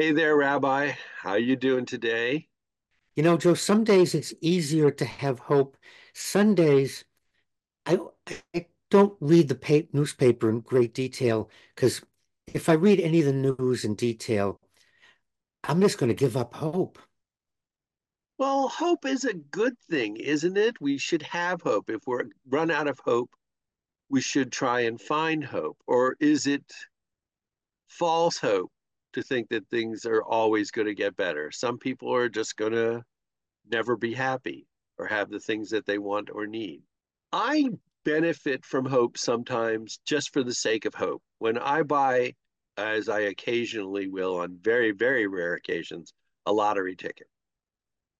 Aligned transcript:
Hey 0.00 0.12
there, 0.12 0.34
Rabbi. 0.34 0.92
How 1.18 1.34
you 1.34 1.56
doing 1.56 1.84
today? 1.84 2.48
You 3.16 3.22
know, 3.22 3.36
Joe, 3.36 3.52
some 3.52 3.84
days 3.84 4.14
it's 4.14 4.32
easier 4.40 4.90
to 4.90 5.04
have 5.04 5.40
hope. 5.40 5.76
Sundays, 6.14 7.04
I, 7.84 7.98
I 8.54 8.64
don't 8.90 9.14
read 9.20 9.48
the 9.48 9.56
pa 9.56 9.86
newspaper 9.92 10.48
in 10.48 10.60
great 10.60 10.94
detail 10.94 11.50
because 11.74 12.00
if 12.46 12.70
I 12.70 12.72
read 12.72 12.98
any 12.98 13.20
of 13.20 13.26
the 13.26 13.34
news 13.34 13.84
in 13.84 13.94
detail, 13.94 14.58
I'm 15.64 15.82
just 15.82 15.98
going 15.98 16.08
to 16.08 16.14
give 16.14 16.34
up 16.34 16.54
hope. 16.54 16.98
Well, 18.38 18.68
hope 18.68 19.04
is 19.04 19.24
a 19.24 19.34
good 19.34 19.78
thing, 19.90 20.16
isn't 20.16 20.56
it? 20.56 20.80
We 20.80 20.96
should 20.96 21.24
have 21.24 21.60
hope. 21.60 21.90
If 21.90 22.06
we're 22.06 22.24
run 22.48 22.70
out 22.70 22.88
of 22.88 22.98
hope, 23.04 23.28
we 24.08 24.22
should 24.22 24.50
try 24.50 24.80
and 24.80 24.98
find 24.98 25.44
hope. 25.44 25.76
Or 25.86 26.16
is 26.20 26.46
it 26.46 26.64
false 27.86 28.38
hope 28.38 28.72
to 29.12 29.22
think 29.22 29.48
that 29.48 29.68
things 29.68 30.04
are 30.06 30.22
always 30.22 30.70
going 30.70 30.86
to 30.86 30.94
get 30.94 31.16
better? 31.16 31.50
Some 31.50 31.78
people 31.78 32.14
are 32.14 32.28
just 32.28 32.56
going 32.56 32.72
to 32.72 33.02
never 33.70 33.96
be 33.96 34.14
happy 34.14 34.66
or 34.98 35.06
have 35.06 35.30
the 35.30 35.40
things 35.40 35.70
that 35.70 35.86
they 35.86 35.98
want 35.98 36.30
or 36.32 36.46
need. 36.46 36.82
I 37.32 37.70
benefit 38.04 38.64
from 38.64 38.84
hope 38.84 39.18
sometimes 39.18 40.00
just 40.06 40.32
for 40.32 40.42
the 40.42 40.54
sake 40.54 40.84
of 40.84 40.94
hope. 40.94 41.22
When 41.38 41.58
I 41.58 41.82
buy, 41.82 42.34
as 42.76 43.08
I 43.08 43.20
occasionally 43.20 44.08
will 44.08 44.40
on 44.40 44.58
very, 44.60 44.92
very 44.92 45.26
rare 45.26 45.54
occasions, 45.54 46.12
a 46.46 46.52
lottery 46.52 46.96
ticket. 46.96 47.26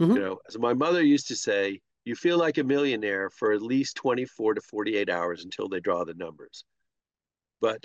Mm-hmm. 0.00 0.12
You 0.12 0.20
know, 0.20 0.38
as 0.48 0.58
my 0.58 0.74
mother 0.74 1.02
used 1.02 1.28
to 1.28 1.36
say, 1.36 1.80
you 2.04 2.14
feel 2.14 2.38
like 2.38 2.58
a 2.58 2.64
millionaire 2.64 3.30
for 3.30 3.52
at 3.52 3.62
least 3.62 3.96
24 3.96 4.54
to 4.54 4.60
48 4.60 5.10
hours 5.10 5.44
until 5.44 5.68
they 5.68 5.80
draw 5.80 6.04
the 6.04 6.14
numbers. 6.14 6.64
But 7.60 7.84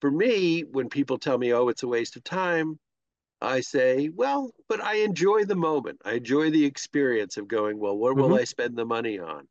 for 0.00 0.10
me, 0.10 0.62
when 0.62 0.88
people 0.88 1.18
tell 1.18 1.38
me, 1.38 1.52
oh, 1.52 1.68
it's 1.68 1.82
a 1.82 1.88
waste 1.88 2.16
of 2.16 2.24
time, 2.24 2.78
I 3.40 3.60
say, 3.60 4.08
well, 4.08 4.50
but 4.68 4.80
I 4.80 4.96
enjoy 4.96 5.44
the 5.44 5.54
moment. 5.54 6.00
I 6.04 6.14
enjoy 6.14 6.50
the 6.50 6.64
experience 6.64 7.36
of 7.36 7.48
going, 7.48 7.78
well, 7.78 7.96
what 7.96 8.16
will 8.16 8.30
mm-hmm. 8.30 8.40
I 8.40 8.44
spend 8.44 8.76
the 8.76 8.84
money 8.84 9.18
on? 9.18 9.46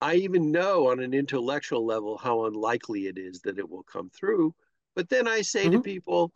I 0.00 0.16
even 0.16 0.50
know 0.50 0.90
on 0.90 0.98
an 0.98 1.14
intellectual 1.14 1.86
level 1.86 2.18
how 2.18 2.46
unlikely 2.46 3.06
it 3.06 3.18
is 3.18 3.40
that 3.42 3.58
it 3.58 3.68
will 3.68 3.84
come 3.84 4.10
through. 4.10 4.54
But 4.96 5.08
then 5.08 5.28
I 5.28 5.42
say 5.42 5.64
mm-hmm. 5.64 5.74
to 5.74 5.80
people, 5.82 6.32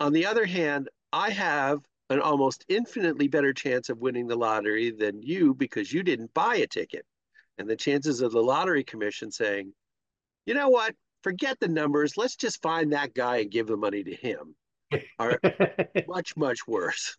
on 0.00 0.12
the 0.12 0.26
other 0.26 0.46
hand, 0.46 0.88
I 1.12 1.30
have 1.30 1.80
an 2.08 2.20
almost 2.20 2.64
infinitely 2.68 3.28
better 3.28 3.52
chance 3.52 3.90
of 3.90 3.98
winning 3.98 4.26
the 4.26 4.36
lottery 4.36 4.90
than 4.90 5.22
you 5.22 5.54
because 5.54 5.92
you 5.92 6.02
didn't 6.02 6.32
buy 6.32 6.56
a 6.56 6.66
ticket. 6.66 7.04
And 7.58 7.68
the 7.68 7.76
chances 7.76 8.22
of 8.22 8.32
the 8.32 8.42
lottery 8.42 8.84
commission 8.84 9.30
saying, 9.30 9.72
you 10.46 10.54
know 10.54 10.70
what, 10.70 10.94
forget 11.22 11.58
the 11.60 11.68
numbers, 11.68 12.16
let's 12.16 12.36
just 12.36 12.62
find 12.62 12.92
that 12.92 13.14
guy 13.14 13.38
and 13.38 13.50
give 13.50 13.66
the 13.66 13.76
money 13.76 14.02
to 14.02 14.14
him 14.14 14.54
are 15.18 15.38
much, 16.08 16.36
much 16.36 16.66
worse. 16.66 17.16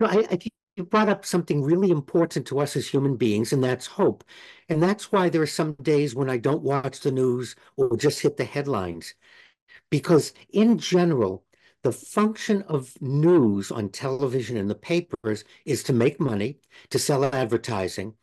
No, 0.00 0.06
I, 0.06 0.18
I 0.18 0.36
think 0.36 0.52
you 0.76 0.84
brought 0.84 1.08
up 1.08 1.24
something 1.24 1.62
really 1.62 1.90
important 1.90 2.46
to 2.48 2.60
us 2.60 2.76
as 2.76 2.88
human 2.88 3.16
beings, 3.16 3.52
and 3.52 3.62
that's 3.62 3.86
hope. 3.86 4.24
And 4.68 4.82
that's 4.82 5.12
why 5.12 5.28
there 5.28 5.42
are 5.42 5.46
some 5.46 5.74
days 5.82 6.14
when 6.14 6.30
I 6.30 6.36
don't 6.36 6.62
watch 6.62 7.00
the 7.00 7.12
news 7.12 7.54
or 7.76 7.96
just 7.96 8.20
hit 8.20 8.36
the 8.36 8.44
headlines. 8.44 9.14
Because 9.90 10.32
in 10.50 10.78
general, 10.78 11.44
the 11.82 11.92
function 11.92 12.62
of 12.62 13.00
news 13.00 13.70
on 13.70 13.90
television 13.90 14.56
and 14.56 14.68
the 14.68 14.74
papers 14.74 15.44
is 15.64 15.82
to 15.84 15.92
make 15.92 16.18
money, 16.18 16.58
to 16.90 16.98
sell 16.98 17.24
advertising, 17.24 18.14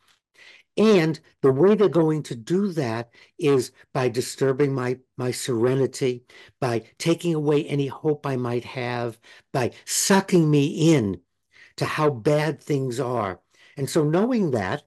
and 0.76 1.20
the 1.42 1.52
way 1.52 1.74
they're 1.74 1.88
going 1.88 2.22
to 2.24 2.34
do 2.34 2.72
that 2.72 3.10
is 3.38 3.72
by 3.92 4.08
disturbing 4.08 4.74
my, 4.74 4.98
my 5.18 5.30
serenity, 5.30 6.24
by 6.60 6.84
taking 6.98 7.34
away 7.34 7.64
any 7.66 7.88
hope 7.88 8.26
I 8.26 8.36
might 8.36 8.64
have, 8.64 9.18
by 9.52 9.72
sucking 9.84 10.50
me 10.50 10.94
in 10.94 11.20
to 11.76 11.84
how 11.84 12.10
bad 12.10 12.62
things 12.62 12.98
are. 12.98 13.40
And 13.76 13.88
so 13.88 14.02
knowing 14.02 14.52
that, 14.52 14.84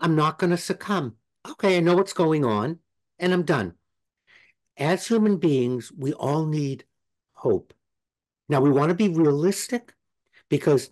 I'm 0.00 0.16
not 0.16 0.38
going 0.38 0.50
to 0.50 0.56
succumb. 0.56 1.16
Okay, 1.48 1.76
I 1.76 1.80
know 1.80 1.94
what's 1.94 2.12
going 2.12 2.44
on, 2.44 2.80
and 3.18 3.32
I'm 3.32 3.44
done. 3.44 3.74
As 4.76 5.06
human 5.06 5.36
beings, 5.36 5.92
we 5.96 6.12
all 6.12 6.46
need 6.46 6.84
hope. 7.34 7.72
Now, 8.48 8.60
we 8.60 8.70
want 8.70 8.88
to 8.88 8.94
be 8.94 9.08
realistic 9.08 9.94
because 10.48 10.90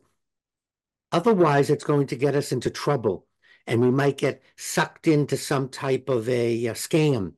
otherwise 1.10 1.70
it's 1.70 1.84
going 1.84 2.06
to 2.08 2.16
get 2.16 2.36
us 2.36 2.52
into 2.52 2.70
trouble 2.70 3.26
and 3.66 3.80
we 3.80 3.90
might 3.90 4.18
get 4.18 4.42
sucked 4.56 5.06
into 5.06 5.36
some 5.36 5.68
type 5.68 6.08
of 6.08 6.28
a, 6.28 6.66
a 6.66 6.72
scam 6.72 7.34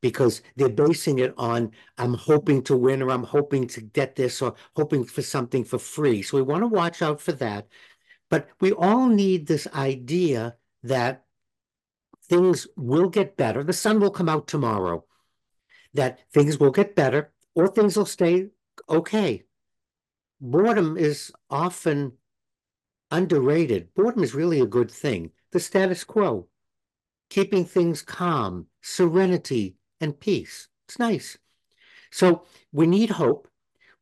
because 0.00 0.42
they're 0.56 0.68
basing 0.68 1.20
it 1.20 1.32
on 1.38 1.70
I'm 1.96 2.14
hoping 2.14 2.62
to 2.64 2.76
win 2.76 3.02
or 3.02 3.10
I'm 3.10 3.22
hoping 3.22 3.66
to 3.68 3.80
get 3.80 4.16
this 4.16 4.42
or 4.42 4.54
hoping 4.76 5.04
for 5.04 5.22
something 5.22 5.64
for 5.64 5.78
free. 5.78 6.22
So 6.22 6.36
we 6.36 6.42
want 6.42 6.62
to 6.62 6.66
watch 6.66 7.00
out 7.00 7.20
for 7.20 7.32
that. 7.32 7.68
But 8.28 8.48
we 8.60 8.72
all 8.72 9.06
need 9.06 9.46
this 9.46 9.66
idea 9.74 10.56
that 10.82 11.24
things 12.24 12.66
will 12.76 13.08
get 13.08 13.36
better. 13.36 13.62
The 13.62 13.72
sun 13.72 14.00
will 14.00 14.10
come 14.10 14.28
out 14.28 14.48
tomorrow, 14.48 15.04
that 15.94 16.18
things 16.32 16.58
will 16.58 16.70
get 16.70 16.96
better 16.96 17.32
or 17.54 17.68
things 17.68 17.96
will 17.96 18.06
stay 18.06 18.48
okay. 18.88 19.44
Boredom 20.40 20.96
is 20.96 21.30
often 21.48 22.12
underrated. 23.12 23.94
Boredom 23.94 24.24
is 24.24 24.34
really 24.34 24.58
a 24.58 24.66
good 24.66 24.90
thing. 24.90 25.30
The 25.52 25.60
status 25.60 26.02
quo, 26.02 26.48
keeping 27.28 27.64
things 27.64 28.02
calm, 28.02 28.66
serenity, 28.80 29.76
and 30.00 30.18
peace. 30.18 30.68
It's 30.88 30.98
nice. 30.98 31.38
So 32.10 32.44
we 32.72 32.86
need 32.86 33.10
hope. 33.10 33.48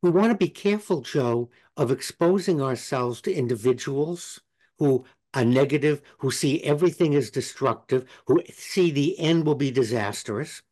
We 0.00 0.10
want 0.10 0.30
to 0.32 0.38
be 0.38 0.48
careful, 0.48 1.02
Joe, 1.02 1.50
of 1.76 1.90
exposing 1.90 2.62
ourselves 2.62 3.20
to 3.22 3.34
individuals 3.34 4.40
who 4.78 5.04
are 5.34 5.44
negative, 5.44 6.00
who 6.18 6.30
see 6.30 6.62
everything 6.62 7.14
as 7.14 7.30
destructive, 7.30 8.04
who 8.26 8.42
see 8.52 8.90
the 8.90 9.18
end 9.18 9.44
will 9.44 9.54
be 9.54 9.70
disastrous. 9.70 10.62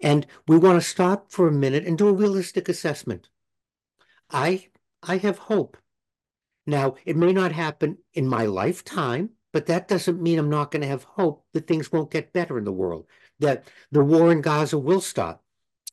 And 0.00 0.26
we 0.48 0.58
want 0.58 0.80
to 0.80 0.88
stop 0.88 1.30
for 1.30 1.48
a 1.48 1.52
minute 1.52 1.86
and 1.86 1.98
do 1.98 2.08
a 2.08 2.12
realistic 2.12 2.68
assessment. 2.68 3.28
I 4.30 4.68
I 5.02 5.16
have 5.18 5.38
hope 5.38 5.76
now, 6.66 6.94
it 7.04 7.16
may 7.16 7.32
not 7.32 7.52
happen 7.52 7.98
in 8.14 8.26
my 8.28 8.46
lifetime, 8.46 9.30
but 9.52 9.66
that 9.66 9.88
doesn't 9.88 10.22
mean 10.22 10.38
I'm 10.38 10.50
not 10.50 10.70
going 10.70 10.82
to 10.82 10.88
have 10.88 11.04
hope 11.04 11.44
that 11.52 11.66
things 11.66 11.90
won't 11.90 12.10
get 12.10 12.32
better 12.32 12.56
in 12.56 12.64
the 12.64 12.72
world, 12.72 13.06
that 13.40 13.68
the 13.90 14.02
war 14.02 14.30
in 14.30 14.40
Gaza 14.40 14.78
will 14.78 15.00
stop, 15.00 15.42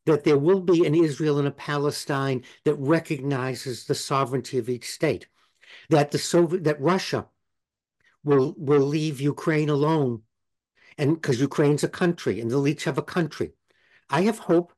that 0.06 0.24
there 0.24 0.38
will 0.38 0.62
be 0.62 0.86
an 0.86 0.94
Israel 0.94 1.40
and 1.40 1.48
a 1.48 1.52
Palestine 1.52 2.44
that 2.66 2.76
recognizes 2.76 3.86
the 3.86 3.96
sovereignty 3.96 4.60
of 4.60 4.70
each 4.70 4.90
state, 4.92 5.28
that 5.90 6.12
the 6.12 6.20
Soviet, 6.20 6.64
that 6.66 6.80
Russia 6.80 7.28
will 8.24 8.54
will 8.58 8.86
leave 8.86 9.20
Ukraine 9.20 9.70
alone, 9.70 10.22
and 10.98 11.16
because 11.16 11.42
Ukraine's 11.42 11.84
a 11.84 11.90
country 11.90 12.40
and 12.40 12.52
they'll 12.52 12.66
have 12.66 12.98
a 12.98 13.04
country. 13.04 13.54
I 14.10 14.22
have 14.22 14.40
hope 14.40 14.74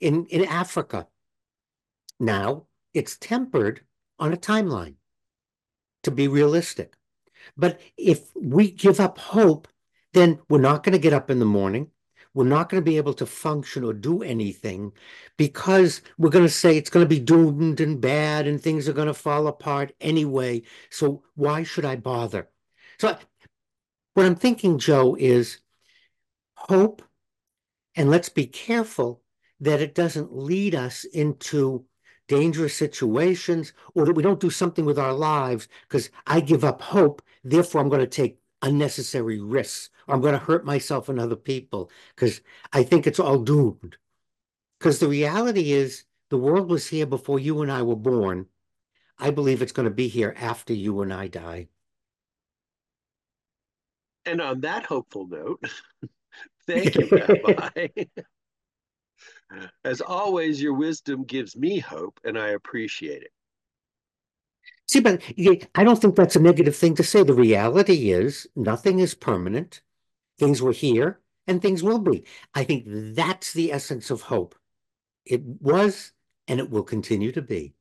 in 0.00 0.26
in 0.26 0.44
Africa. 0.44 1.08
Now 2.20 2.66
it's 2.94 3.16
tempered 3.16 3.84
on 4.18 4.32
a 4.32 4.36
timeline 4.36 4.94
to 6.06 6.10
be 6.10 6.26
realistic. 6.26 6.96
But 7.56 7.80
if 7.96 8.30
we 8.34 8.70
give 8.70 8.98
up 8.98 9.18
hope, 9.18 9.68
then 10.14 10.40
we're 10.48 10.58
not 10.58 10.82
going 10.82 10.94
to 10.94 10.98
get 10.98 11.12
up 11.12 11.30
in 11.30 11.38
the 11.38 11.44
morning. 11.44 11.90
We're 12.32 12.44
not 12.44 12.68
going 12.68 12.82
to 12.82 12.90
be 12.90 12.96
able 12.96 13.14
to 13.14 13.26
function 13.26 13.82
or 13.82 13.92
do 13.92 14.22
anything 14.22 14.92
because 15.36 16.02
we're 16.18 16.30
going 16.30 16.44
to 16.44 16.50
say 16.50 16.76
it's 16.76 16.90
going 16.90 17.04
to 17.04 17.08
be 17.08 17.18
doomed 17.18 17.80
and 17.80 18.00
bad 18.00 18.46
and 18.46 18.60
things 18.60 18.88
are 18.88 18.92
going 18.92 19.06
to 19.06 19.14
fall 19.14 19.46
apart 19.46 19.94
anyway. 20.00 20.62
So 20.90 21.22
why 21.34 21.62
should 21.62 21.86
I 21.86 21.96
bother? 21.96 22.48
So 22.98 23.16
what 24.14 24.26
I'm 24.26 24.36
thinking, 24.36 24.78
Joe, 24.78 25.16
is 25.18 25.60
hope, 26.54 27.02
and 27.94 28.10
let's 28.10 28.28
be 28.28 28.46
careful 28.46 29.22
that 29.60 29.80
it 29.80 29.94
doesn't 29.94 30.36
lead 30.36 30.74
us 30.74 31.04
into 31.04 31.86
dangerous 32.28 32.74
situations 32.76 33.72
or 33.94 34.04
that 34.04 34.14
we 34.14 34.22
don't 34.22 34.40
do 34.40 34.50
something 34.50 34.84
with 34.84 34.98
our 34.98 35.12
lives 35.12 35.68
because 35.82 36.10
I 36.26 36.40
give 36.40 36.64
up 36.64 36.80
hope. 36.80 37.22
Therefore, 37.44 37.80
I'm 37.80 37.88
going 37.88 38.00
to 38.00 38.06
take 38.06 38.38
unnecessary 38.62 39.40
risks 39.40 39.90
or 40.06 40.14
I'm 40.14 40.20
going 40.20 40.32
to 40.32 40.38
hurt 40.38 40.64
myself 40.64 41.08
and 41.08 41.20
other 41.20 41.36
people 41.36 41.90
because 42.14 42.40
I 42.72 42.82
think 42.82 43.06
it's 43.06 43.20
all 43.20 43.38
doomed. 43.38 43.96
Because 44.78 44.98
the 44.98 45.08
reality 45.08 45.72
is, 45.72 46.04
the 46.28 46.36
world 46.36 46.68
was 46.68 46.88
here 46.88 47.06
before 47.06 47.38
you 47.38 47.62
and 47.62 47.70
I 47.70 47.82
were 47.82 47.96
born. 47.96 48.46
I 49.18 49.30
believe 49.30 49.62
it's 49.62 49.72
going 49.72 49.88
to 49.88 49.94
be 49.94 50.08
here 50.08 50.34
after 50.36 50.74
you 50.74 51.00
and 51.00 51.12
I 51.12 51.28
die. 51.28 51.68
And 54.26 54.40
on 54.40 54.60
that 54.62 54.84
hopeful 54.84 55.28
note, 55.28 55.62
thank 56.66 56.96
you, 56.96 57.08
Rabbi. 57.12 57.88
As 59.84 60.00
always, 60.00 60.60
your 60.60 60.74
wisdom 60.74 61.24
gives 61.24 61.56
me 61.56 61.78
hope, 61.78 62.18
and 62.24 62.38
I 62.38 62.48
appreciate 62.48 63.22
it. 63.22 63.30
See, 64.88 65.00
but 65.00 65.22
I 65.74 65.84
don't 65.84 66.00
think 66.00 66.14
that's 66.14 66.36
a 66.36 66.40
negative 66.40 66.76
thing 66.76 66.94
to 66.96 67.02
say. 67.02 67.22
The 67.22 67.34
reality 67.34 68.12
is 68.12 68.46
nothing 68.54 69.00
is 69.00 69.14
permanent. 69.14 69.82
Things 70.38 70.62
were 70.62 70.72
here 70.72 71.20
and 71.46 71.60
things 71.60 71.82
will 71.82 71.98
be. 71.98 72.24
I 72.54 72.64
think 72.64 72.84
that's 72.86 73.52
the 73.52 73.72
essence 73.72 74.10
of 74.10 74.22
hope. 74.22 74.54
It 75.24 75.42
was 75.44 76.12
and 76.46 76.60
it 76.60 76.70
will 76.70 76.84
continue 76.84 77.32
to 77.32 77.42
be. 77.42 77.74